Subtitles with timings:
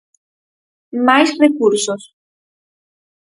[1.07, 2.03] Máis recursos.